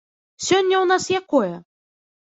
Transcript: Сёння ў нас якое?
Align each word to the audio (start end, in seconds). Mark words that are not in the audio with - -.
Сёння 0.47 0.75
ў 0.83 0.91
нас 0.95 1.07
якое? 1.21 1.53